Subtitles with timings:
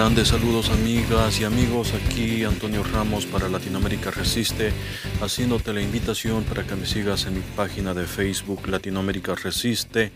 [0.00, 4.72] Grandes saludos amigas y amigos, aquí Antonio Ramos para Latinoamérica Resiste,
[5.20, 10.10] haciéndote la invitación para que me sigas en mi página de Facebook Latinoamérica Resiste.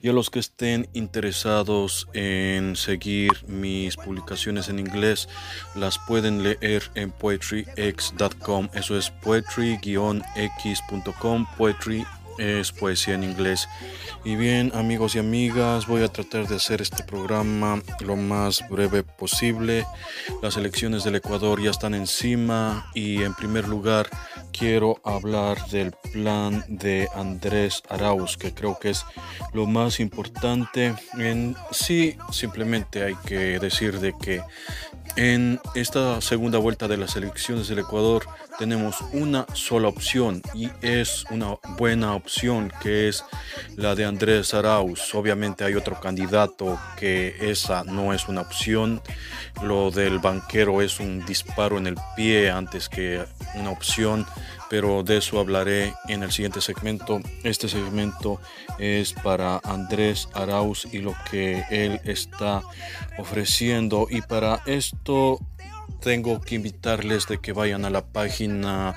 [0.00, 5.28] Y a los que estén interesados en seguir mis publicaciones en inglés
[5.74, 12.06] las pueden leer en poetryx.com, eso es poetry-x.com, poetry
[12.38, 13.68] es poesía en inglés.
[14.24, 19.02] Y bien amigos y amigas, voy a tratar de hacer este programa lo más breve
[19.02, 19.86] posible.
[20.42, 24.08] Las elecciones del Ecuador ya están encima y en primer lugar
[24.52, 29.04] quiero hablar del plan de Andrés Arauz, que creo que es
[29.52, 30.94] lo más importante.
[31.18, 34.42] En sí, simplemente hay que decir de que
[35.16, 38.26] en esta segunda vuelta de las elecciones del Ecuador
[38.58, 43.24] tenemos una sola opción y es una buena opción que es
[43.76, 45.14] la de Andrés Arauz.
[45.14, 49.00] Obviamente hay otro candidato que esa no es una opción.
[49.62, 54.26] Lo del banquero es un disparo en el pie antes que una opción,
[54.68, 57.20] pero de eso hablaré en el siguiente segmento.
[57.44, 58.40] Este segmento
[58.78, 62.62] es para Andrés Arauz y lo que él está
[63.18, 65.38] ofreciendo y para esto
[66.00, 68.96] tengo que invitarles de que vayan a la página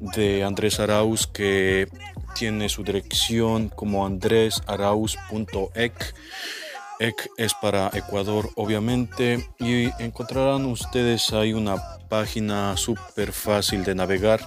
[0.00, 1.88] de Andrés Arauz que
[2.34, 6.14] tiene su dirección como andresarauz.ec.
[7.00, 11.76] EC es para Ecuador, obviamente, y encontrarán ustedes ahí una
[12.08, 14.40] página súper fácil de navegar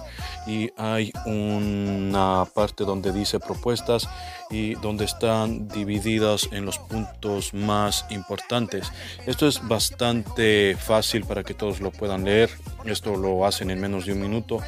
[0.46, 4.08] y hay una parte donde dice propuestas
[4.52, 8.92] y donde están divididas en los puntos más importantes.
[9.26, 12.50] Esto es bastante fácil para que todos lo puedan leer.
[12.84, 14.60] Esto lo hacen en menos de un minuto.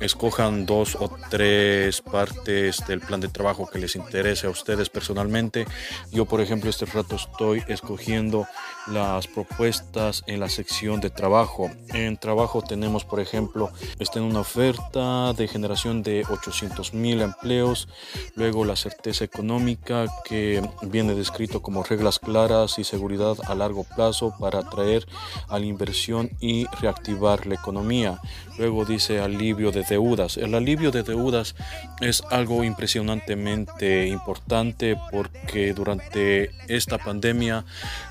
[0.00, 5.66] Escojan dos o tres partes del plan de trabajo que les interese a ustedes personalmente.
[6.10, 8.46] Yo, por ejemplo, este rato estoy escogiendo
[8.86, 11.70] las propuestas en la sección de trabajo.
[11.88, 17.88] En trabajo tenemos, por ejemplo, está en una oferta de generación de 800 mil empleos.
[18.34, 24.34] Luego la certeza económica que viene descrito como reglas claras y seguridad a largo plazo
[24.40, 25.06] para atraer
[25.48, 28.20] a la inversión y reactivar la economía.
[28.58, 30.38] Luego dice alivio de deudas.
[30.38, 31.54] El alivio de deudas
[32.00, 37.64] es algo impresionantemente importante porque durante esta pandemia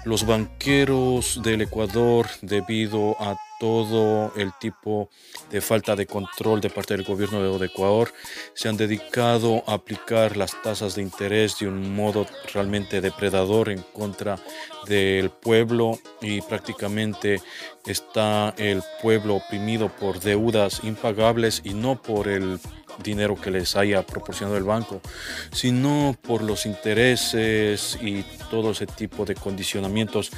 [0.03, 5.09] los banqueros del Ecuador debido a todo el tipo
[5.51, 8.13] de falta de control de parte del gobierno de Ecuador.
[8.53, 13.81] Se han dedicado a aplicar las tasas de interés de un modo realmente depredador en
[13.93, 14.37] contra
[14.87, 17.41] del pueblo y prácticamente
[17.85, 22.59] está el pueblo oprimido por deudas impagables y no por el
[23.03, 25.01] dinero que les haya proporcionado el banco,
[25.51, 30.31] sino por los intereses y todo ese tipo de condicionamientos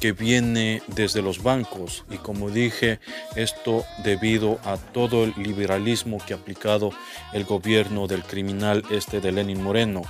[0.00, 2.04] que viene desde los bancos.
[2.10, 3.00] Y como dije
[3.36, 6.90] esto debido a todo el liberalismo que ha aplicado
[7.32, 10.02] el gobierno del criminal este de Lenin Moreno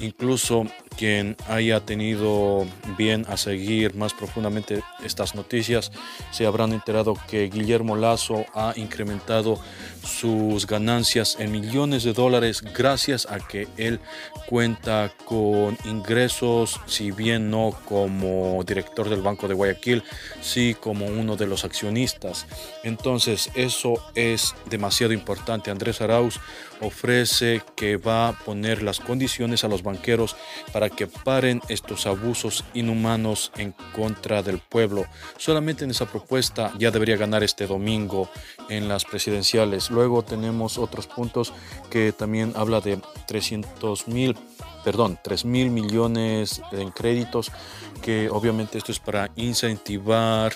[0.00, 0.64] incluso
[0.96, 2.66] quien haya tenido
[2.96, 5.90] bien a seguir más profundamente estas noticias
[6.30, 9.58] se habrán enterado que Guillermo Lazo ha incrementado
[10.04, 14.00] sus ganancias en millones de dólares gracias a que él
[14.46, 20.02] cuenta con ingresos, si bien no como director del Banco de Guayaquil,
[20.40, 22.46] sí como uno de los accionistas.
[22.82, 25.70] Entonces eso es demasiado importante.
[25.70, 26.38] Andrés Arauz
[26.80, 30.36] ofrece que va a poner las condiciones a los banqueros
[30.72, 35.06] para que paren estos abusos inhumanos en contra del pueblo.
[35.38, 38.28] Solamente en esa propuesta ya debería ganar este domingo
[38.68, 39.90] en las presidenciales.
[39.90, 41.52] Luego tenemos otros puntos
[41.90, 44.36] que también habla de 300 mil
[44.84, 47.50] perdón, 3 mil millones en créditos,
[48.02, 50.52] que obviamente esto es para incentivar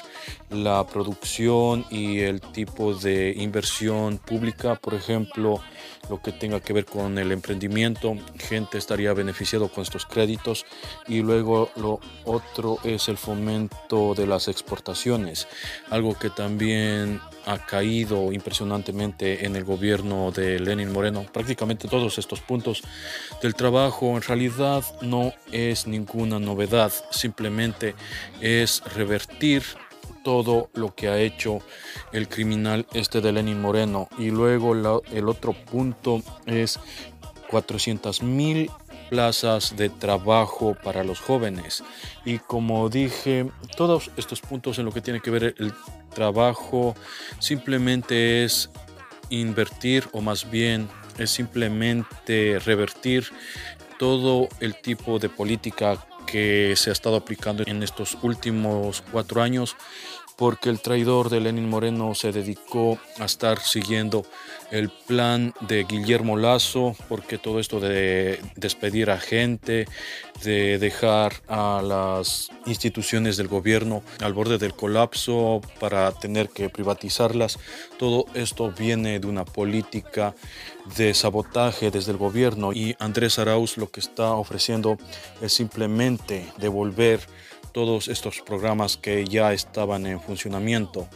[0.51, 5.61] la producción y el tipo de inversión pública, por ejemplo,
[6.09, 10.67] lo que tenga que ver con el emprendimiento, gente estaría beneficiado con estos créditos
[11.07, 15.49] y luego lo otro es el fomento de las exportaciones,
[15.91, 21.25] algo que también ha caído impresionantemente en el gobierno de Lenin Moreno.
[21.33, 22.83] Prácticamente todos estos puntos
[23.43, 27.95] del trabajo en realidad no es ninguna novedad, simplemente
[28.41, 29.63] es revertir
[30.29, 31.61] todo lo que ha hecho
[32.13, 34.11] el criminal este de Lenin Moreno.
[34.19, 36.79] Y luego el otro punto es
[37.49, 38.71] 400 mil
[39.09, 41.83] plazas de trabajo para los jóvenes.
[42.27, 45.73] Y como dije, todos estos puntos en lo que tiene que ver el
[46.15, 46.95] trabajo
[47.39, 48.69] simplemente es
[49.31, 53.29] invertir o más bien es simplemente revertir
[53.99, 59.77] todo el tipo de política que se ha estado aplicando en estos últimos cuatro años
[60.39, 64.25] porque el traidor de Lenin Moreno se dedicó a estar siguiendo
[64.71, 69.87] el plan de Guillermo Lazo, porque todo esto de despedir a gente,
[70.45, 77.59] de dejar a las instituciones del gobierno al borde del colapso para tener que privatizarlas,
[77.99, 80.37] todo esto viene de una política
[80.97, 82.73] de sabotaje desde el gobierno.
[82.73, 84.99] Y Andrés Arauz lo que está ofreciendo
[85.43, 87.27] es simplemente devolver
[87.73, 91.09] todos estos programas que ya estaban en funcionamiento.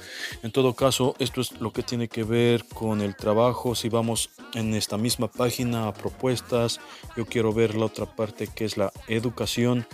[0.43, 3.75] En todo caso, esto es lo que tiene que ver con el trabajo.
[3.75, 6.81] Si vamos en esta misma página a propuestas,
[7.17, 9.87] yo quiero ver la otra parte que es la educación.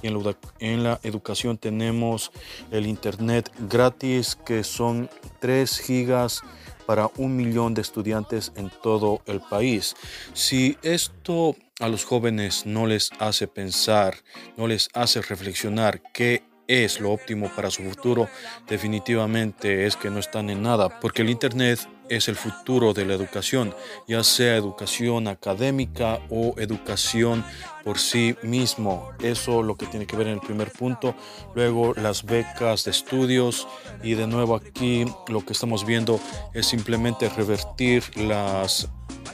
[0.00, 2.30] Y en la, en la educación tenemos
[2.70, 5.10] el internet gratis que son
[5.40, 6.42] 3 gigas
[6.86, 9.94] para un millón de estudiantes en todo el país.
[10.32, 14.16] Si esto a los jóvenes no les hace pensar,
[14.56, 18.28] no les hace reflexionar qué es lo óptimo para su futuro,
[18.68, 23.14] definitivamente es que no están en nada, porque el Internet es el futuro de la
[23.14, 23.74] educación,
[24.06, 27.44] ya sea educación académica o educación
[27.84, 29.10] por sí mismo.
[29.22, 31.14] Eso lo que tiene que ver en el primer punto.
[31.54, 33.66] Luego las becas de estudios
[34.02, 36.20] y de nuevo aquí lo que estamos viendo
[36.54, 38.88] es simplemente revertir las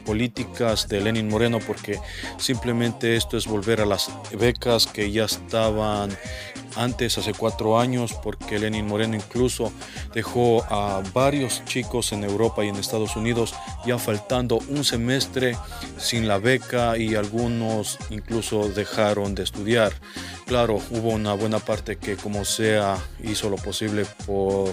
[0.04, 1.98] políticas de Lenin Moreno porque
[2.36, 6.10] simplemente esto es volver a las becas que ya estaban
[6.76, 9.72] antes, hace cuatro años, porque Lenin Moreno incluso
[10.12, 13.54] dejó a varios chicos en Europa y en Estados Unidos
[13.86, 15.56] ya faltando un semestre
[15.98, 19.92] sin la beca y algunos incluso dejaron de estudiar.
[20.46, 24.72] Claro, hubo una buena parte que como sea hizo lo posible por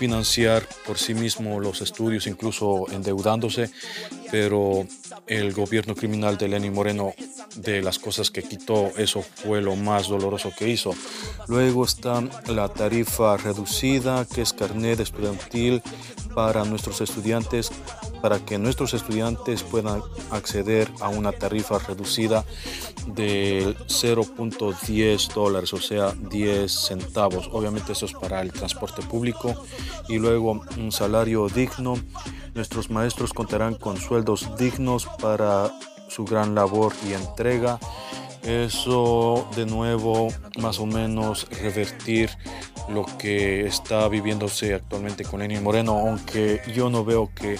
[0.00, 3.70] financiar por sí mismo los estudios, incluso endeudándose,
[4.30, 4.86] pero
[5.26, 7.12] el gobierno criminal de Lenin Moreno,
[7.56, 10.94] de las cosas que quitó, eso fue lo más doloroso que hizo.
[11.48, 15.82] Luego está la tarifa reducida, que es carnet estudiantil
[16.34, 17.70] para nuestros estudiantes
[18.20, 22.44] para que nuestros estudiantes puedan acceder a una tarifa reducida
[23.06, 27.48] de 0.10 dólares, o sea, 10 centavos.
[27.52, 29.54] Obviamente eso es para el transporte público
[30.08, 31.94] y luego un salario digno.
[32.54, 35.70] Nuestros maestros contarán con sueldos dignos para
[36.08, 37.78] su gran labor y entrega.
[38.42, 40.28] Eso de nuevo
[40.58, 42.30] más o menos revertir
[42.88, 47.58] lo que está viviéndose actualmente con Lenín Moreno, aunque yo no veo que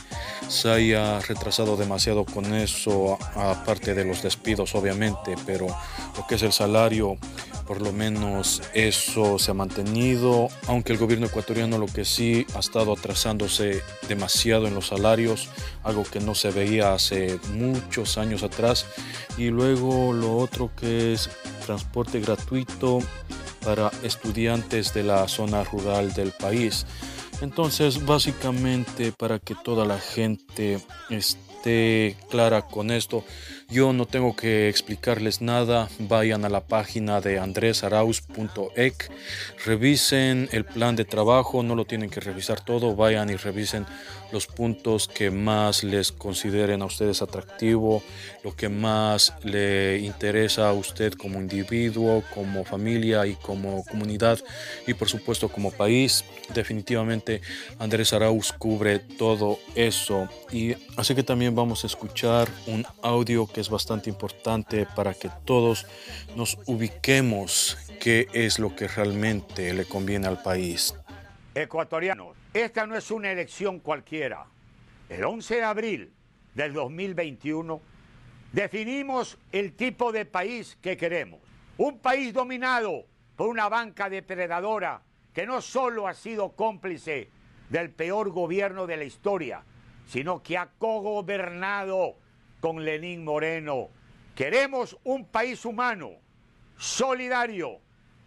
[0.49, 6.43] se haya retrasado demasiado con eso, aparte de los despidos obviamente, pero lo que es
[6.43, 7.17] el salario,
[7.71, 12.59] por lo menos eso se ha mantenido, aunque el gobierno ecuatoriano lo que sí ha
[12.59, 15.49] estado atrasándose demasiado en los salarios,
[15.85, 18.87] algo que no se veía hace muchos años atrás,
[19.39, 21.31] y luego lo otro que es
[21.65, 22.99] transporte gratuito
[23.65, 26.87] para estudiantes de la zona rural del país.
[27.41, 33.25] Entonces, básicamente, para que toda la gente esté clara con esto,
[33.71, 35.89] yo no tengo que explicarles nada.
[35.99, 39.11] Vayan a la página de andresarauz.ec,
[39.65, 43.87] revisen el plan de trabajo, no lo tienen que revisar todo, vayan y revisen
[44.33, 48.03] los puntos que más les consideren a ustedes atractivo,
[48.45, 54.39] lo que más le interesa a usted como individuo, como familia y como comunidad
[54.87, 56.25] y por supuesto como país.
[56.55, 57.41] Definitivamente
[57.79, 63.60] Andrés Arauz cubre todo eso y así que también vamos a escuchar un audio que
[63.61, 65.87] es bastante importante para que todos
[66.35, 70.95] nos ubiquemos qué es lo que realmente le conviene al país.
[71.55, 74.47] Ecuatorianos, esta no es una elección cualquiera.
[75.09, 76.13] El 11 de abril
[76.55, 77.81] del 2021
[78.53, 81.41] definimos el tipo de país que queremos.
[81.77, 83.05] Un país dominado
[83.37, 85.03] por una banca depredadora
[85.33, 87.29] que no solo ha sido cómplice
[87.69, 89.63] del peor gobierno de la historia,
[90.07, 92.17] sino que ha cogobernado
[92.61, 93.89] con Lenín Moreno.
[94.35, 96.13] Queremos un país humano,
[96.77, 97.81] solidario,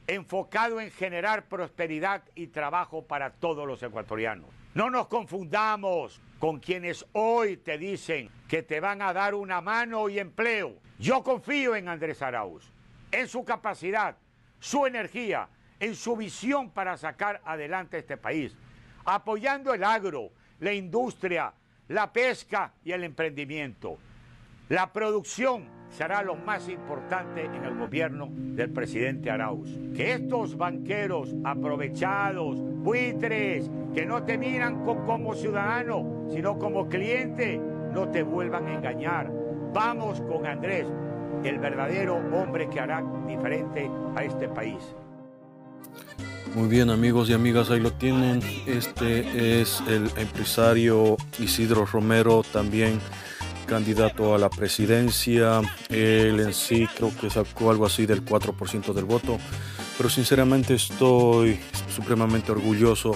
[0.08, 4.50] enfocado en generar prosperidad y trabajo para todos los ecuatorianos.
[4.74, 10.10] No nos confundamos con quienes hoy te dicen que te van a dar una mano
[10.10, 10.76] y empleo.
[11.00, 12.72] Yo confío en Andrés Arauz,
[13.12, 14.18] en su capacidad,
[14.60, 15.48] su energía,
[15.80, 18.56] en su visión para sacar adelante este país,
[19.06, 21.54] apoyando el agro, la industria,
[21.88, 23.98] la pesca y el emprendimiento.
[24.74, 29.70] La producción será lo más importante en el gobierno del presidente Arauz.
[29.96, 37.62] Que estos banqueros aprovechados, buitres, que no te miran como ciudadano, sino como cliente,
[37.94, 39.32] no te vuelvan a engañar.
[39.76, 40.88] Vamos con Andrés.
[41.44, 44.82] el verdadero hombre que hará diferente a este país.
[46.56, 48.42] Muy bien amigos y amigas, ahí lo tienen.
[48.66, 53.00] Este es el empresario Isidro Romero, también
[53.64, 55.62] candidato a la presidencia.
[55.90, 59.38] Él en sí creo que sacó algo así del 4% del voto,
[59.98, 61.60] pero sinceramente estoy
[61.94, 63.16] supremamente orgulloso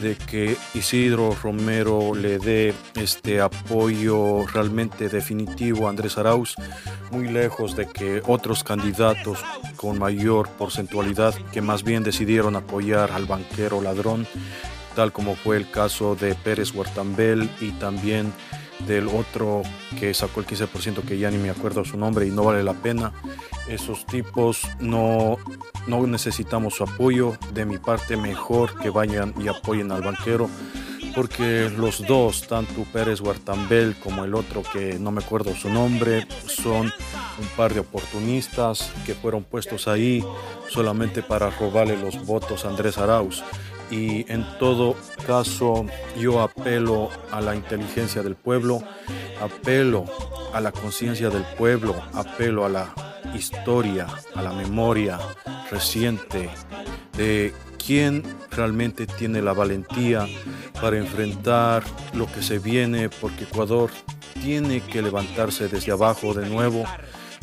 [0.00, 6.54] de que Isidro Romero le dé este apoyo realmente definitivo a Andrés Arauz,
[7.10, 9.44] muy lejos de que otros candidatos
[9.76, 14.26] con mayor porcentualidad que más bien decidieron apoyar al banquero ladrón,
[14.94, 18.32] tal como fue el caso de Pérez Huertambel y también
[18.80, 19.62] del otro
[19.98, 22.74] que sacó el 15% que ya ni me acuerdo su nombre y no vale la
[22.74, 23.12] pena.
[23.68, 25.38] Esos tipos no,
[25.86, 27.36] no necesitamos su apoyo.
[27.52, 30.48] De mi parte mejor que vayan y apoyen al banquero
[31.16, 36.28] porque los dos, tanto Pérez Huertambel como el otro que no me acuerdo su nombre,
[36.46, 36.92] son
[37.38, 40.22] un par de oportunistas que fueron puestos ahí
[40.68, 43.42] solamente para robarle los votos a Andrés Arauz
[43.90, 45.86] y en todo caso
[46.18, 48.82] yo apelo a la inteligencia del pueblo,
[49.40, 50.04] apelo
[50.52, 52.94] a la conciencia del pueblo, apelo a la
[53.34, 55.18] historia, a la memoria
[55.70, 56.48] reciente
[57.16, 57.52] de
[57.84, 60.26] quién realmente tiene la valentía
[60.80, 61.82] para enfrentar
[62.14, 63.90] lo que se viene, porque Ecuador
[64.42, 66.84] tiene que levantarse desde abajo de nuevo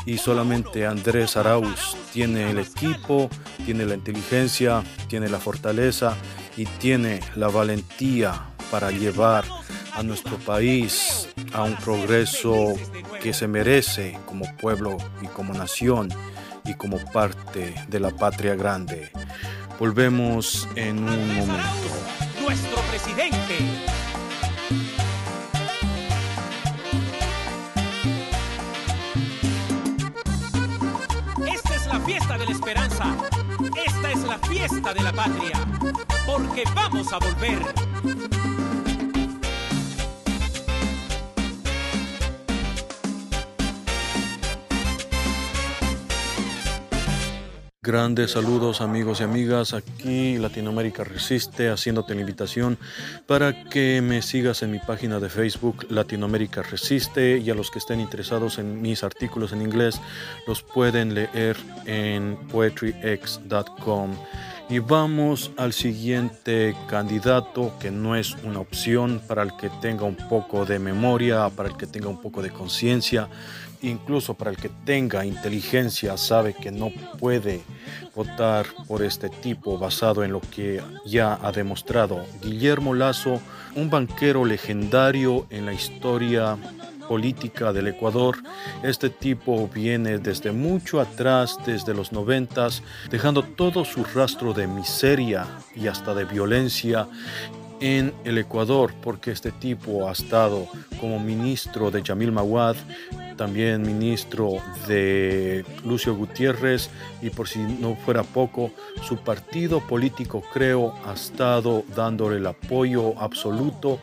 [0.06, 3.30] y solamente Andrés Arauz tiene el equipo,
[3.66, 6.16] tiene la inteligencia, tiene la fortaleza
[6.58, 8.34] y tiene la valentía
[8.72, 9.46] para llevar
[9.94, 12.74] a nuestro país a un progreso
[13.22, 16.10] que se merece como pueblo y como nación
[16.66, 19.12] y como parte de la patria grande.
[19.80, 21.64] Volvemos en un momento.
[22.42, 23.43] Nuestro presidente.
[32.14, 33.06] Fiesta de la esperanza.
[33.88, 35.68] Esta es la fiesta de la patria.
[36.28, 38.63] Porque vamos a volver.
[47.86, 52.78] Grandes saludos amigos y amigas, aquí Latinoamérica Resiste haciéndote la invitación
[53.28, 57.80] para que me sigas en mi página de Facebook Latinoamérica Resiste y a los que
[57.80, 60.00] estén interesados en mis artículos en inglés
[60.48, 64.12] los pueden leer en poetryx.com.
[64.70, 70.16] Y vamos al siguiente candidato que no es una opción para el que tenga un
[70.16, 73.28] poco de memoria, para el que tenga un poco de conciencia,
[73.84, 77.62] incluso para el que tenga inteligencia, sabe que no puede
[78.16, 82.26] votar por este tipo basado en lo que ya ha demostrado.
[82.42, 83.40] Guillermo Lazo,
[83.76, 86.58] un banquero legendario en la historia
[87.08, 88.38] política del Ecuador.
[88.82, 95.46] Este tipo viene desde mucho atrás, desde los noventas, dejando todo su rastro de miseria
[95.76, 97.08] y hasta de violencia
[97.80, 100.68] en el Ecuador, porque este tipo ha estado
[101.02, 102.78] como ministro de Yamil Mawad,
[103.36, 104.54] también ministro
[104.88, 106.90] de Lucio Gutiérrez
[107.22, 108.72] y por si no fuera poco,
[109.04, 114.00] su partido político creo ha estado dándole el apoyo absoluto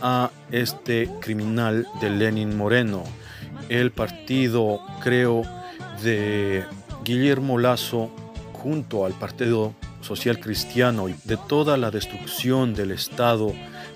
[0.00, 3.04] a este criminal de Lenin Moreno.
[3.68, 5.42] El partido creo
[6.02, 6.64] de
[7.04, 8.10] Guillermo Lazo
[8.52, 13.52] junto al Partido Social Cristiano y de toda la destrucción del Estado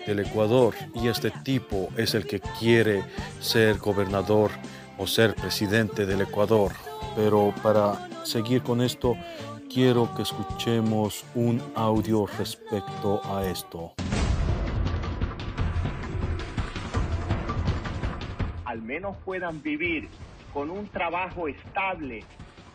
[0.06, 3.04] del Ecuador y este tipo es el que quiere
[3.40, 4.50] ser gobernador
[4.98, 6.72] o ser presidente del Ecuador.
[7.14, 9.16] Pero para seguir con esto,
[9.72, 13.92] quiero que escuchemos un audio respecto a esto.
[18.64, 20.08] Al menos puedan vivir
[20.52, 22.24] con un trabajo estable,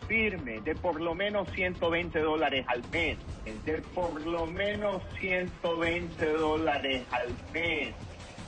[0.06, 3.18] firme, de por lo menos 120 dólares al mes.
[3.66, 7.94] De por lo menos 120 dólares al mes.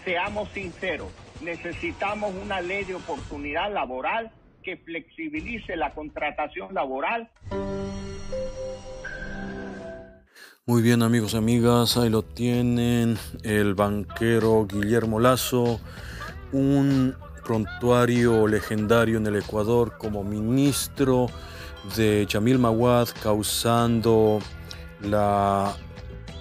[0.05, 1.11] Seamos sinceros,
[1.41, 4.31] necesitamos una ley de oportunidad laboral
[4.63, 7.31] que flexibilice la contratación laboral.
[10.67, 15.79] Muy bien amigos y amigas, ahí lo tienen el banquero Guillermo Lazo,
[16.53, 17.15] un
[17.45, 21.27] prontuario legendario en el Ecuador como ministro
[21.97, 24.39] de Yamil Mawad causando
[25.03, 25.77] la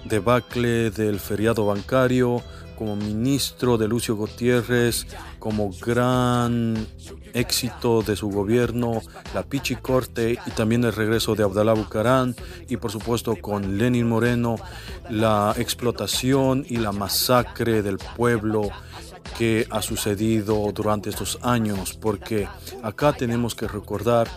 [0.06, 2.42] debacle del feriado bancario,
[2.76, 5.06] como ministro de Lucio Gutiérrez,
[5.38, 6.86] como gran
[7.32, 9.02] éxito de su gobierno,
[9.34, 12.34] la Pichi Corte y también el regreso de Abdalá Bucarán
[12.68, 14.56] y por supuesto con Lenin Moreno,
[15.10, 18.70] la explotación y la masacre del pueblo
[19.38, 22.46] que ha sucedido durante estos años, porque
[22.82, 24.28] acá tenemos que recordar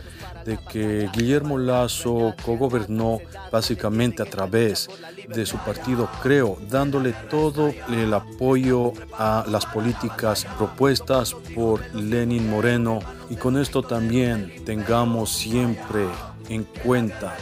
[0.47, 3.19] de que Guillermo Lazo cogobernó
[3.51, 4.89] básicamente a través
[5.27, 12.99] de su partido Creo, dándole todo el apoyo a las políticas propuestas por Lenin Moreno.
[13.29, 16.07] Y con esto también tengamos siempre
[16.47, 17.35] en cuenta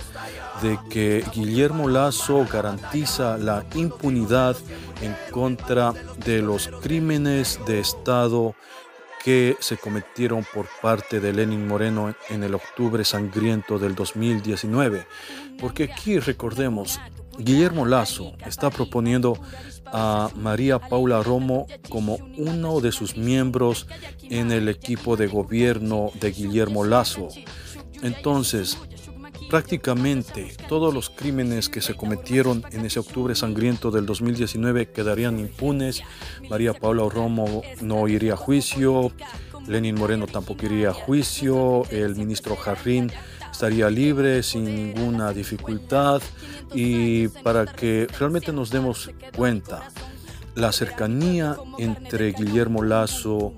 [0.63, 4.55] de que Guillermo Lazo garantiza la impunidad
[5.01, 5.93] en contra
[6.25, 8.55] de los crímenes de Estado
[9.25, 15.07] que se cometieron por parte de Lenin Moreno en el octubre sangriento del 2019.
[15.59, 16.99] Porque aquí recordemos,
[17.39, 19.35] Guillermo Lazo está proponiendo
[19.87, 23.87] a María Paula Romo como uno de sus miembros
[24.29, 27.29] en el equipo de gobierno de Guillermo Lazo.
[28.03, 28.77] Entonces,
[29.55, 36.03] prácticamente todos los crímenes que se cometieron en ese octubre sangriento del 2019 quedarían impunes.
[36.49, 39.13] María Paula Romo no iría a juicio,
[39.65, 43.09] Lenin Moreno tampoco iría a juicio, el ministro Jarrín
[43.49, 46.21] estaría libre sin ninguna dificultad
[46.73, 49.89] y para que realmente nos demos cuenta
[50.55, 53.53] la cercanía entre Guillermo Lazo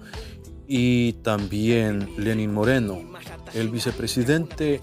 [0.67, 2.99] y también Lenin Moreno.
[3.55, 4.79] El vicepresidente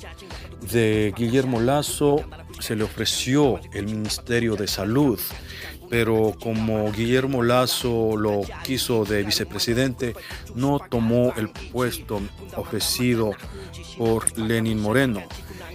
[0.70, 2.24] de Guillermo Lazo
[2.60, 5.18] se le ofreció el Ministerio de Salud,
[5.90, 10.14] pero como Guillermo Lazo lo quiso de vicepresidente,
[10.54, 12.20] no tomó el puesto
[12.56, 13.32] ofrecido
[13.98, 15.22] por Lenin Moreno.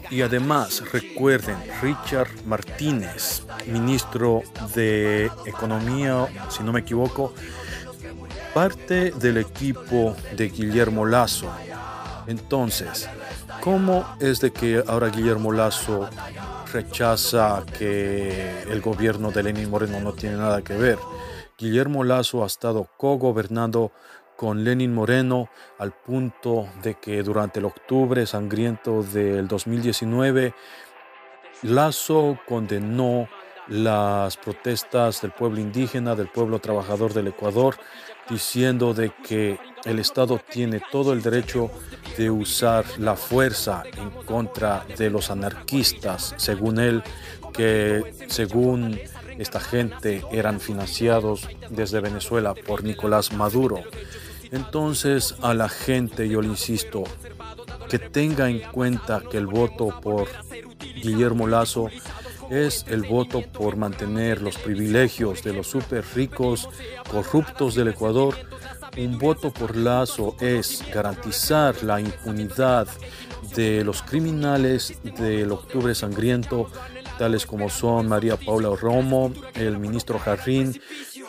[0.09, 4.41] Y además, recuerden, Richard Martínez, ministro
[4.73, 7.33] de Economía, si no me equivoco,
[8.53, 11.51] parte del equipo de Guillermo Lazo.
[12.25, 13.07] Entonces,
[13.61, 16.09] ¿Cómo es de que ahora Guillermo Lazo
[16.71, 20.97] rechaza que el gobierno de Lenín Moreno no tiene nada que ver?
[21.57, 23.91] Guillermo Lazo ha estado co-gobernando
[24.37, 30.53] con Lenin Moreno al punto de que durante el octubre sangriento del 2019
[31.63, 33.27] Lazo condenó
[33.67, 37.75] las protestas del pueblo indígena, del pueblo trabajador del Ecuador,
[38.29, 41.71] diciendo de que el Estado tiene todo el derecho
[42.17, 47.03] de usar la fuerza en contra de los anarquistas, según él,
[47.53, 48.99] que según
[49.37, 53.81] esta gente eran financiados desde Venezuela por Nicolás Maduro.
[54.51, 57.03] Entonces a la gente, yo le insisto,
[57.89, 60.27] que tenga en cuenta que el voto por
[61.01, 61.89] Guillermo Lazo
[62.49, 66.69] es el voto por mantener los privilegios de los super ricos
[67.09, 68.35] corruptos del Ecuador.
[68.97, 72.87] Un voto por Lazo es garantizar la impunidad
[73.55, 76.69] de los criminales del octubre sangriento,
[77.17, 80.79] tales como son María Paula Romo, el ministro Jarrín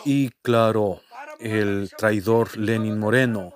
[0.05, 1.01] y, claro,
[1.39, 3.53] el traidor Lenin Moreno.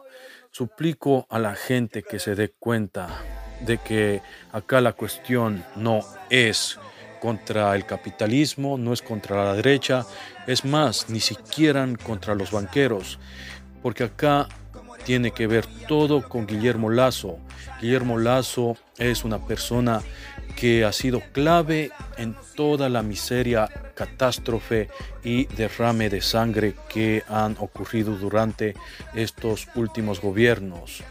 [0.51, 3.09] Suplico a la gente que se dé cuenta
[3.61, 6.79] de que acá la cuestión no es
[7.25, 10.05] contra el capitalismo, no es contra la derecha,
[10.45, 13.17] es más, ni siquiera contra los banqueros,
[13.81, 14.47] porque acá
[15.05, 17.39] tiene que ver todo con Guillermo Lazo.
[17.81, 20.03] Guillermo Lazo es una persona
[20.55, 24.89] que ha sido clave en toda la miseria, catástrofe
[25.23, 28.75] y derrame de sangre que han ocurrido durante
[29.15, 31.03] estos últimos gobiernos.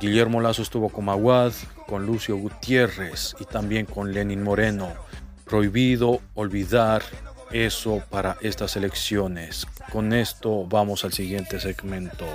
[0.00, 1.52] Guillermo Lazo estuvo con Maguad,
[1.86, 5.06] con Lucio Gutiérrez y también con Lenin Moreno
[5.48, 7.02] prohibido olvidar
[7.50, 9.66] eso para estas elecciones.
[9.90, 12.26] Con esto vamos al siguiente segmento.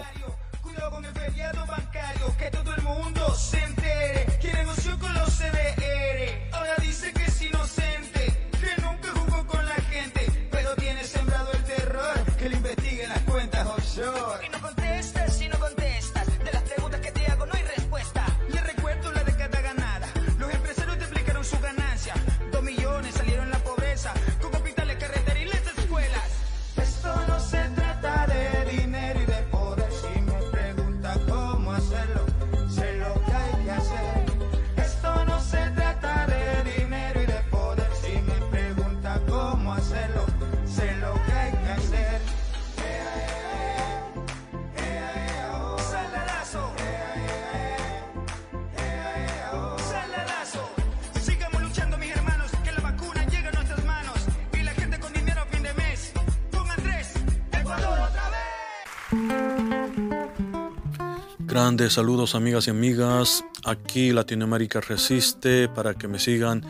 [61.74, 63.44] Grandes saludos amigas y amigas.
[63.66, 66.64] aquí Latinoamérica Resiste para que me sigan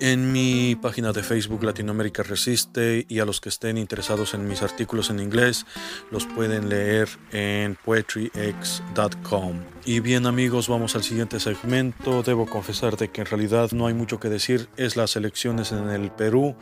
[0.00, 4.62] en mi página de Facebook Latinoamérica Resiste y a los que estén interesados en mis
[4.62, 5.66] artículos en inglés
[6.10, 9.60] los pueden leer en poetryx.com.
[9.84, 12.22] Y bien amigos, vamos al siguiente segmento.
[12.22, 15.90] Debo confesar de que en realidad no hay mucho que decir, es las elecciones en
[15.90, 16.56] el Perú.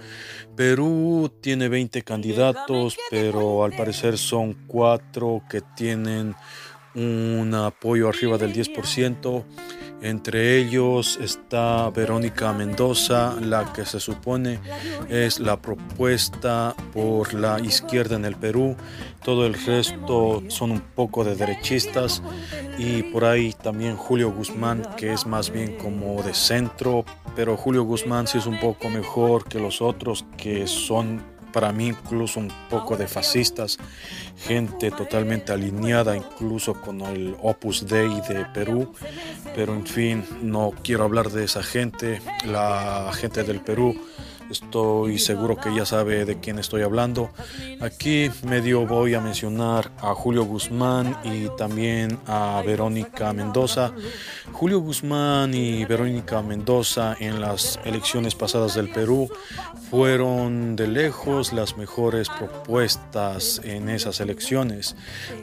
[0.56, 6.34] Perú tiene 20 candidatos, pero al parecer son cuatro que tienen
[6.96, 9.44] un apoyo arriba del 10%.
[10.02, 14.58] Entre ellos está Verónica Mendoza, la que se supone
[15.08, 18.76] es la propuesta por la izquierda en el Perú.
[19.24, 22.22] Todo el resto son un poco de derechistas
[22.78, 27.04] y por ahí también Julio Guzmán, que es más bien como de centro,
[27.34, 31.88] pero Julio Guzmán sí es un poco mejor que los otros que son para mí
[31.88, 33.78] incluso un poco de fascistas,
[34.38, 38.92] gente totalmente alineada incluso con el Opus Dei de Perú,
[39.54, 43.96] pero en fin, no quiero hablar de esa gente, la gente del Perú
[44.50, 47.30] Estoy seguro que ya sabe de quién estoy hablando.
[47.80, 53.92] Aquí medio voy a mencionar a Julio Guzmán y también a Verónica Mendoza.
[54.52, 59.28] Julio Guzmán y Verónica Mendoza en las elecciones pasadas del Perú
[59.90, 64.96] fueron de lejos las mejores propuestas en esas elecciones,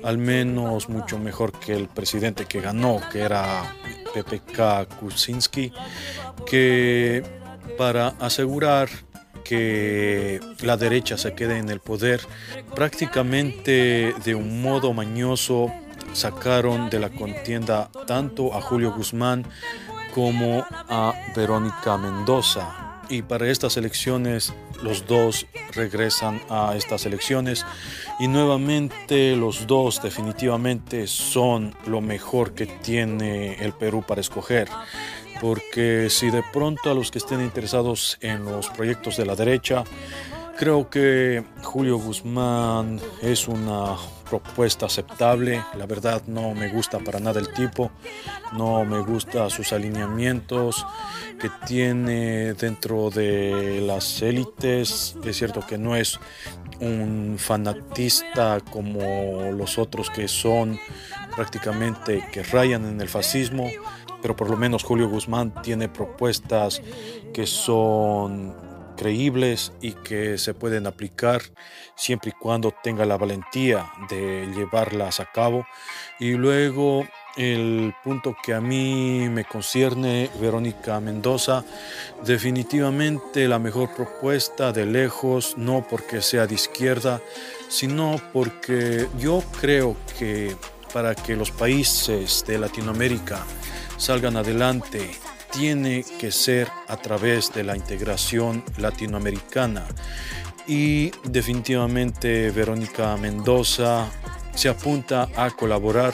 [0.04, 3.76] al menos mucho mejor que el presidente que ganó, que era
[4.14, 5.74] PPK Kuczynski,
[6.46, 7.43] que
[7.78, 8.90] para asegurar
[9.44, 12.22] que la derecha se quede en el poder,
[12.76, 15.72] prácticamente de un modo mañoso
[16.14, 19.46] sacaron de la contienda tanto a Julio Guzmán
[20.14, 23.02] como a Verónica Mendoza.
[23.10, 27.66] Y para estas elecciones los dos regresan a estas elecciones.
[28.20, 34.70] Y nuevamente los dos definitivamente son lo mejor que tiene el Perú para escoger
[35.44, 39.84] porque si de pronto a los que estén interesados en los proyectos de la derecha,
[40.58, 43.98] creo que Julio Guzmán es una
[44.30, 45.62] propuesta aceptable.
[45.78, 47.92] La verdad no me gusta para nada el tipo,
[48.54, 50.86] no me gusta sus alineamientos
[51.42, 55.18] que tiene dentro de las élites.
[55.26, 56.22] Es cierto que no es
[56.80, 60.80] un fanatista como los otros que son
[61.36, 63.70] prácticamente que rayan en el fascismo
[64.24, 66.82] pero por lo menos Julio Guzmán tiene propuestas
[67.34, 68.56] que son
[68.96, 71.42] creíbles y que se pueden aplicar
[71.96, 75.66] siempre y cuando tenga la valentía de llevarlas a cabo.
[76.20, 77.06] Y luego
[77.36, 81.66] el punto que a mí me concierne, Verónica Mendoza,
[82.24, 87.22] definitivamente la mejor propuesta de lejos, no porque sea de izquierda,
[87.68, 90.56] sino porque yo creo que
[90.94, 93.44] para que los países de Latinoamérica
[94.04, 95.12] salgan adelante
[95.54, 99.86] tiene que ser a través de la integración latinoamericana.
[100.68, 104.10] Y definitivamente Verónica Mendoza
[104.56, 106.14] se apunta a colaborar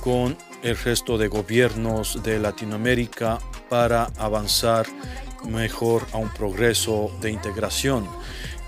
[0.00, 3.38] con el resto de gobiernos de Latinoamérica
[3.68, 4.86] para avanzar
[5.48, 8.08] mejor a un progreso de integración.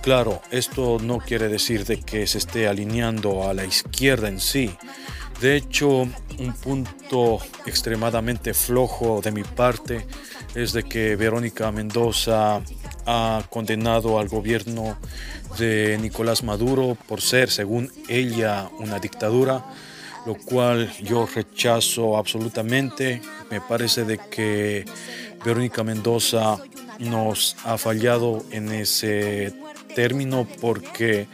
[0.03, 4.77] Claro, esto no quiere decir de que se esté alineando a la izquierda en sí,
[5.43, 5.89] de hecho,
[6.39, 10.07] un punto extremadamente flojo de mi parte
[10.55, 12.63] es de que Verónica Mendoza
[13.07, 14.97] ha condenado al gobierno
[15.59, 19.65] de Nicolás Maduro por ser, según ella, una dictadura,
[20.27, 23.21] lo cual yo rechazo absolutamente.
[23.51, 24.85] Me parece de que
[25.45, 26.59] Verónica Mendoza
[27.01, 29.53] nos ha fallado en ese
[29.97, 31.27] término porque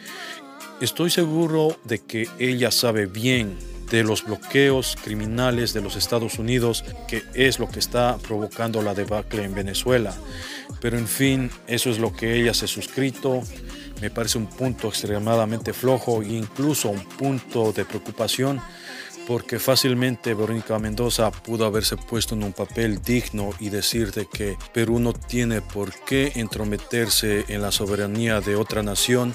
[0.81, 6.85] estoy seguro de que ella sabe bien de los bloqueos criminales de los Estados Unidos,
[7.07, 10.15] que es lo que está provocando la debacle en Venezuela.
[10.81, 13.43] Pero en fin, eso es lo que ella se ha suscrito.
[14.01, 18.61] Me parece un punto extremadamente flojo e incluso un punto de preocupación
[19.29, 25.01] porque fácilmente Verónica Mendoza pudo haberse puesto en un papel digno y decir que Perú
[25.01, 29.35] no tiene por qué entrometerse en la soberanía de otra nación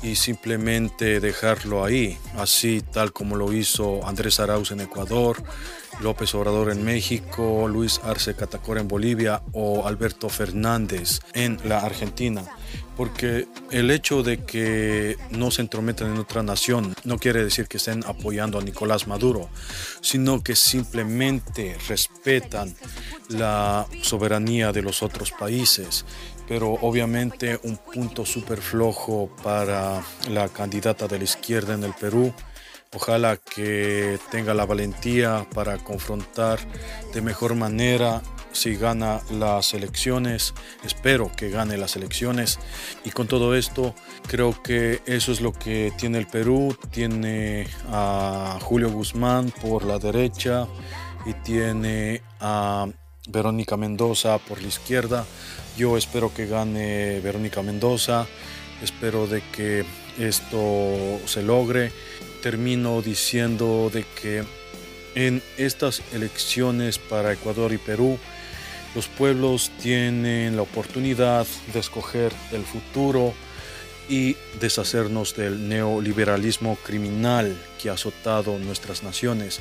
[0.00, 5.42] y simplemente dejarlo ahí, así tal como lo hizo Andrés Arauz en Ecuador,
[6.02, 12.42] López Obrador en México, Luis Arce Catacor en Bolivia o Alberto Fernández en la Argentina.
[12.96, 17.78] Porque el hecho de que no se entrometan en otra nación no quiere decir que
[17.78, 19.48] estén apoyando a Nicolás Maduro,
[20.02, 22.74] sino que simplemente respetan
[23.28, 26.04] la soberanía de los otros países
[26.48, 32.34] pero obviamente un punto súper flojo para la candidata de la izquierda en el Perú,
[32.94, 36.58] Ojalá que tenga la valentía para confrontar
[37.14, 40.52] de mejor manera si gana las elecciones.
[40.84, 42.58] Espero que gane las elecciones.
[43.02, 43.94] Y con todo esto,
[44.28, 46.76] creo que eso es lo que tiene el Perú.
[46.90, 50.68] Tiene a Julio Guzmán por la derecha
[51.24, 52.86] y tiene a
[53.28, 55.24] Verónica Mendoza por la izquierda.
[55.78, 58.26] Yo espero que gane Verónica Mendoza.
[58.82, 59.84] Espero de que
[60.18, 61.90] esto se logre.
[62.42, 64.44] Termino diciendo de que
[65.14, 68.18] en estas elecciones para Ecuador y Perú
[68.94, 73.32] los pueblos tienen la oportunidad de escoger el futuro
[74.08, 79.60] y deshacernos del neoliberalismo criminal que ha azotado nuestras naciones.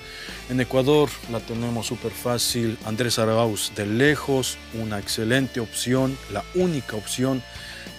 [0.50, 2.78] En Ecuador la tenemos súper fácil.
[2.86, 7.44] Andrés Arauz de lejos, una excelente opción, la única opción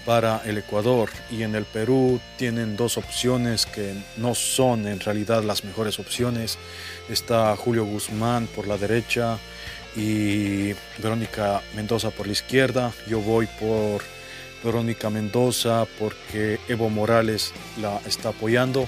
[0.05, 1.11] para el Ecuador.
[1.31, 6.59] Y en el Perú tienen dos opciones que no son en realidad las mejores opciones.
[7.09, 9.39] Está Julio Guzmán por la derecha
[9.97, 12.93] y Verónica Mendoza por la izquierda.
[13.09, 14.03] Yo voy por
[14.65, 18.87] Verónica Mendoza porque Evo Morales la está apoyando.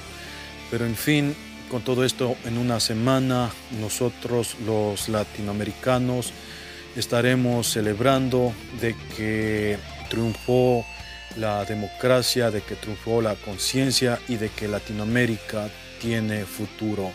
[0.70, 1.36] Pero en fin,
[1.70, 6.32] con todo esto en una semana nosotros los latinoamericanos
[6.96, 9.78] estaremos celebrando de que
[10.14, 10.86] triunfó
[11.36, 15.68] la democracia, de que triunfó la conciencia y de que Latinoamérica
[16.00, 17.10] tiene futuro.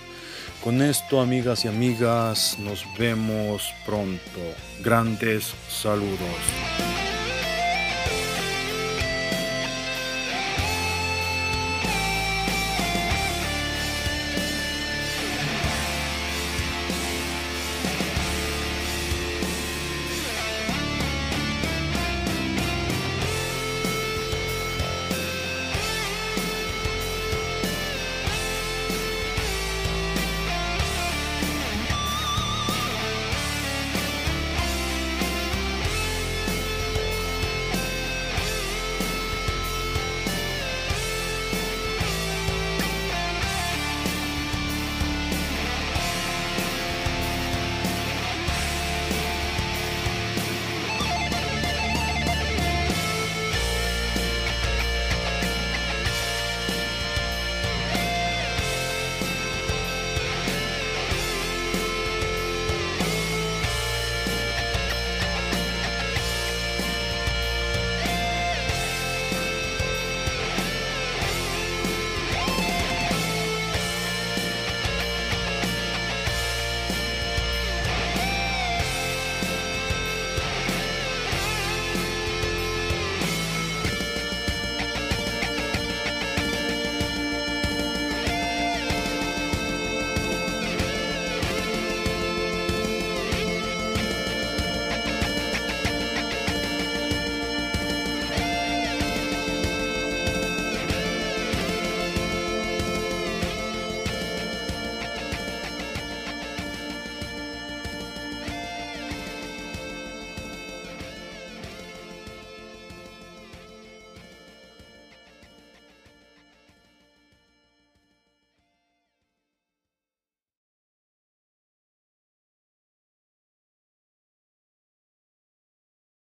[0.62, 4.42] Con esto, amigas y amigas, nos vemos pronto.
[4.84, 6.88] Grandes saludos.